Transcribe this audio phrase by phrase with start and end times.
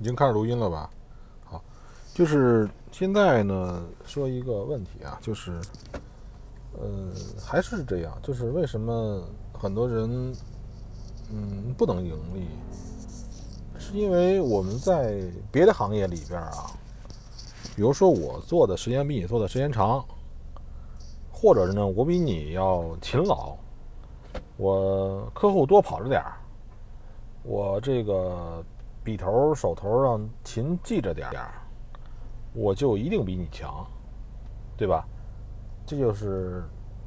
[0.00, 0.88] 已经开始录音了吧？
[1.44, 1.60] 好，
[2.14, 5.60] 就是现在呢，说一个问题啊，就是，
[6.78, 7.12] 呃，
[7.44, 10.32] 还是这样，就是为什么很多人，
[11.32, 12.46] 嗯，不能盈利，
[13.76, 15.20] 是因为我们在
[15.50, 16.70] 别的行业里边啊，
[17.74, 20.04] 比如说我做的时间比你做的时间长，
[21.32, 23.56] 或者是呢，我比你要勤劳，
[24.56, 26.36] 我客户多跑着点儿，
[27.42, 28.64] 我这个。
[29.08, 31.50] 笔头手头上勤记着点儿，
[32.52, 33.86] 我就一定比你强，
[34.76, 35.02] 对吧？
[35.86, 36.62] 这就是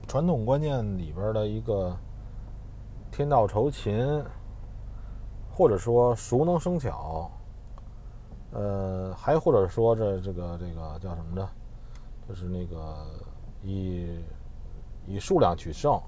[0.08, 1.96] 传统观念里边的一个
[3.12, 4.04] 天道酬勤，
[5.52, 7.30] 或者说熟能生巧，
[8.52, 11.48] 呃，还或者说这这个这个叫什么呢？
[12.27, 13.05] 就是那个
[13.62, 14.08] 以
[15.05, 16.02] 以数量取胜，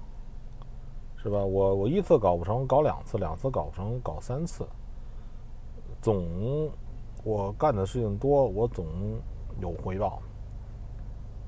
[1.14, 1.38] 是吧？
[1.38, 4.66] 我我一次搞不成，搞两次，两次搞不成，搞三次。
[6.04, 6.70] 总
[7.24, 8.84] 我干的事情多，我总
[9.58, 10.20] 有回报。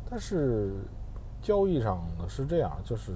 [0.08, 0.72] 但是
[1.42, 3.12] 交易上呢是这样，就是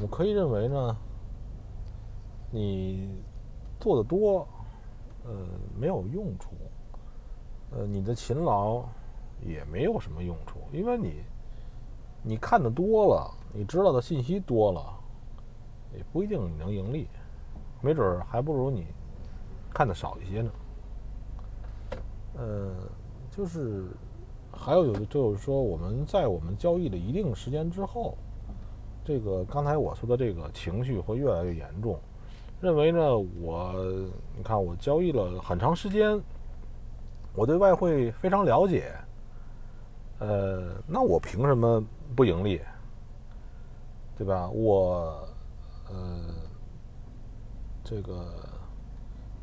[0.00, 0.96] 我可以认为呢，
[2.52, 3.10] 你
[3.80, 4.46] 做的多，
[5.24, 5.32] 呃，
[5.76, 6.50] 没有用处，
[7.72, 8.84] 呃，你的勤劳
[9.44, 11.24] 也没有什么用处，因为你
[12.22, 14.80] 你看的多了，你知道的信息多了，
[15.92, 17.08] 也不一定你能盈利，
[17.82, 18.86] 没准还不如你。
[19.72, 20.50] 看的少一些呢，
[22.36, 22.74] 呃，
[23.30, 23.84] 就是
[24.52, 28.18] 还有有的就是说，我们在我们交易的一定时间之后，
[29.04, 31.98] 这个刚才我说的这个情绪会越来越严重，
[32.60, 33.72] 认为呢，我
[34.36, 36.20] 你看我交易了很长时间，
[37.34, 38.92] 我对外汇非常了解，
[40.18, 41.82] 呃，那我凭什么
[42.16, 42.60] 不盈利？
[44.18, 44.50] 对吧？
[44.50, 45.26] 我
[45.88, 46.20] 呃，
[47.84, 48.49] 这个。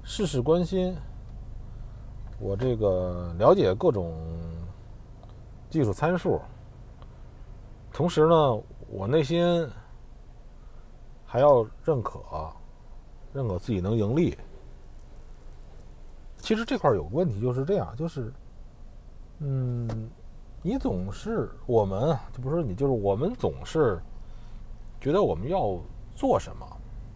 [0.09, 0.95] 事事关心，
[2.39, 4.16] 我这个了解各种
[5.69, 6.39] 技术参数，
[7.92, 8.58] 同时呢，
[8.89, 9.70] 我内心
[11.26, 12.21] 还要认可，
[13.33, 14.36] 认可自己能盈利。
[16.37, 18.32] 其实这块有个问题，就是这样，就是，
[19.39, 20.09] 嗯，
[20.61, 23.99] 你总是我们就不是你，就是我们总是
[25.02, 25.77] 觉得我们要
[26.15, 26.65] 做什么，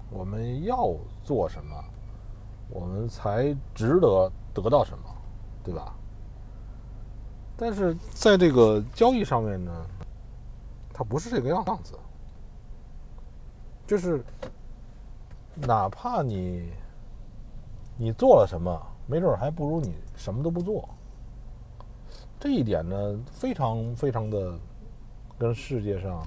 [0.09, 0.93] 我们要
[1.23, 1.73] 做什么。
[2.71, 5.03] 我们才值得得到什么，
[5.63, 5.93] 对吧？
[7.57, 9.71] 但是在这个交易上面呢，
[10.91, 11.93] 它不是这个样子。
[13.85, 14.23] 就是
[15.55, 16.71] 哪怕你
[17.97, 20.87] 你做了什么，没准还不如你什么都不做。
[22.39, 24.57] 这一点呢，非常非常的
[25.37, 26.25] 跟世界上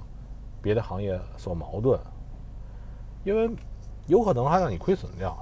[0.61, 1.99] 别的行业所矛盾，
[3.23, 3.49] 因为
[4.05, 5.35] 有可能还让你亏损掉。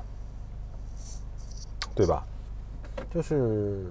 [1.95, 2.25] 对吧？
[3.11, 3.85] 就是，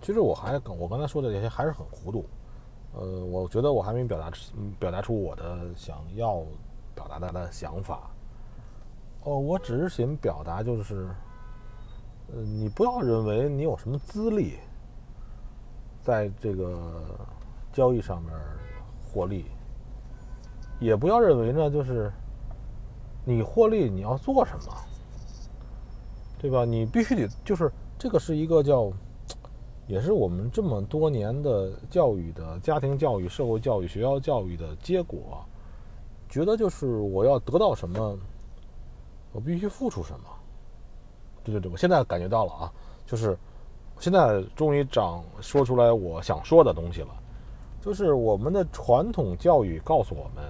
[0.00, 2.24] 其实我还我刚才说的这些还是很糊涂，
[2.92, 4.30] 呃，我觉得我还没表达
[4.78, 6.42] 表达出我的想要
[6.94, 8.10] 表达的想法。
[9.22, 11.08] 哦，我只是想表达就是，
[12.32, 14.58] 呃，你不要认为你有什么资历，
[16.02, 17.02] 在这个
[17.72, 18.32] 交易上面
[19.02, 19.46] 获利，
[20.78, 22.12] 也不要认为呢，就是
[23.24, 24.72] 你获利你要做什么。
[26.44, 26.62] 对吧？
[26.62, 28.92] 你必须得就是这个是一个叫，
[29.86, 35.42] 也是我们这么多年的教育的家庭教育、社会教育、学校教育的结果。
[36.28, 38.18] 觉得就是我要得到什么，
[39.32, 40.26] 我必须付出什么。
[41.42, 42.72] 对对对，我现在感觉到了啊，
[43.06, 43.34] 就是
[43.98, 47.08] 现在终于长说出来我想说的东西了，
[47.80, 50.44] 就是我们的传统教育告诉我们，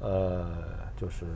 [0.00, 0.50] 呃，
[0.96, 1.26] 就是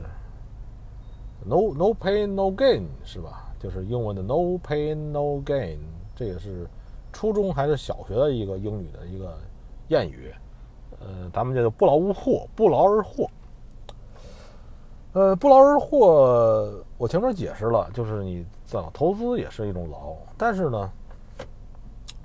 [1.45, 3.47] no no pain no gain 是吧？
[3.61, 5.77] 就是英文的 “no pain no gain”，
[6.15, 6.67] 这也是
[7.13, 9.37] 初中还是小学的一个英语的一个
[9.89, 10.33] 谚语。
[10.99, 13.29] 呃，咱们叫做“不劳无获”，不劳而获。
[15.13, 20.89] 呃，不劳而获，我前面解释了，就是你怎么投资也是一种劳，但是呢，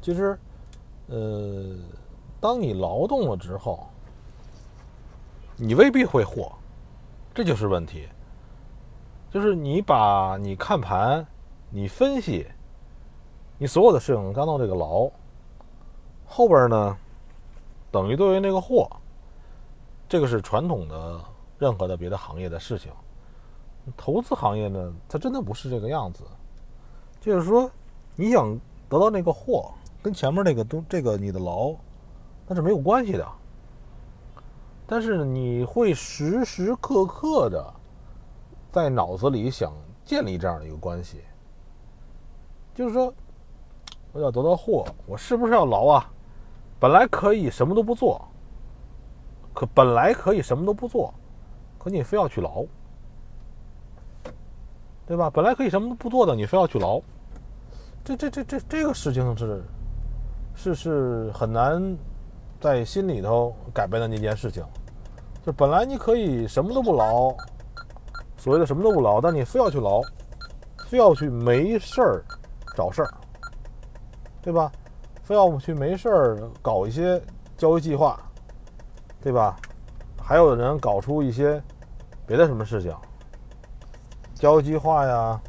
[0.01, 0.39] 其实，
[1.09, 1.75] 呃，
[2.41, 3.89] 当你劳动了之后，
[5.57, 6.53] 你未必会获，
[7.35, 8.07] 这就是问题。
[9.37, 11.27] 就是你把你看盘，
[11.69, 12.47] 你分析，
[13.59, 15.11] 你所有的事情干到这个牢，
[16.25, 16.97] 后边呢，
[17.91, 18.89] 等于作为那个货，
[20.09, 21.21] 这个是传统的
[21.59, 22.91] 任何的别的行业的事情。
[23.95, 26.25] 投资行业呢，它真的不是这个样子。
[27.21, 27.71] 就是说，
[28.15, 28.59] 你想
[28.89, 29.71] 得到那个货，
[30.03, 31.75] 跟前面那个都这个你的牢，
[32.49, 33.29] 那是没有关系的。
[34.87, 37.75] 但是你会时时刻刻的。
[38.77, 39.73] 在脑子里想
[40.05, 41.23] 建立这样的一个关系，
[42.75, 43.11] 就是说，
[44.13, 46.11] 我要得到货，我是不是要劳啊？
[46.79, 48.21] 本来可以什么都不做，
[49.55, 51.13] 可本来可以什么都不做，
[51.79, 52.67] 可你非要去劳，
[55.07, 55.31] 对吧？
[55.31, 57.01] 本来可以什么都不做的，你非要去劳，
[58.05, 59.65] 这这这这这个事情是
[60.55, 61.97] 是是很难
[62.61, 64.63] 在心里头改变的那件事情。
[65.47, 67.35] 就本来你可以什么都不劳，
[68.47, 70.01] 所谓的什么都不劳，但你非要去劳，
[70.87, 72.25] 非要去没事儿
[72.77, 73.13] 找事儿，
[74.41, 74.71] 对吧？
[75.25, 77.21] 非要去没事儿搞一些
[77.57, 78.17] 交易计划，
[79.21, 79.57] 对吧？
[80.23, 81.61] 还有的人搞出一些
[82.25, 82.95] 别的什么事情，
[84.33, 85.41] 交易计划呀，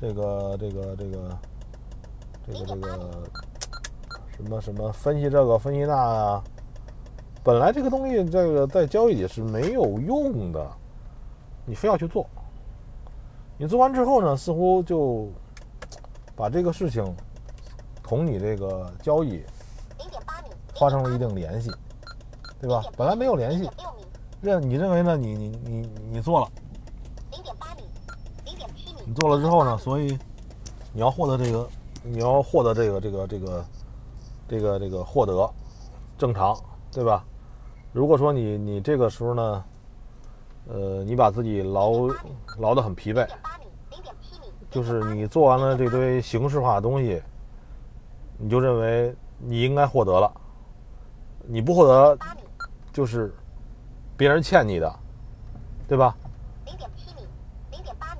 [0.00, 1.38] 这个这个这个
[2.48, 3.10] 这个这个
[4.36, 6.42] 什么什么分析这个分析那啊。
[7.44, 10.68] 本来这个东西，这个在交易里是没有用的，
[11.64, 12.26] 你非要去做，
[13.56, 15.30] 你做完之后呢，似乎就
[16.34, 17.04] 把这个事情
[18.02, 19.42] 同你这个交易
[20.74, 21.70] 发生了一定联系，
[22.60, 22.82] 对吧？
[22.96, 23.70] 本来没有联系，
[24.40, 25.16] 认你认为呢？
[25.16, 26.48] 你你你你做了，
[29.06, 29.78] 你做了之后呢？
[29.78, 30.18] 所以
[30.92, 31.68] 你要获得这个，
[32.02, 33.64] 你要获得这个这个这个
[34.48, 35.48] 这个这个获得
[36.18, 36.58] 正常，
[36.90, 37.24] 对吧？
[37.92, 39.64] 如果说你你这个时候呢，
[40.68, 41.92] 呃，你把自己劳
[42.58, 43.26] 劳得很疲惫，
[44.70, 47.22] 就是你做完了这堆形式化的东西，
[48.38, 50.32] 你就认为你应该获得了，
[51.46, 52.18] 你不获得
[52.92, 53.34] 就是
[54.16, 54.94] 别人欠你的，
[55.88, 56.16] 对吧？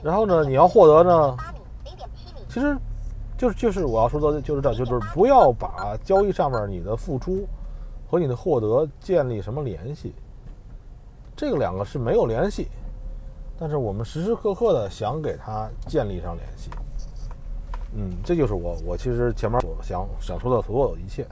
[0.03, 1.37] 然后呢，你要获得呢，
[2.49, 2.77] 其实
[3.39, 7.47] 就是就是我要说的就是这，就是不要把交易上面你的付出。
[8.11, 10.15] 和你的获得建立什么联系？
[11.43, 12.69] 这个两个是没有联系，
[13.59, 16.71] 但是我们时时刻刻的想给它建立上联系。
[17.97, 21.27] 嗯，这就是我我其实前面所想想说的所有的一切。